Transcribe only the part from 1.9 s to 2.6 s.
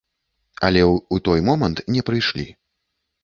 не прыйшлі.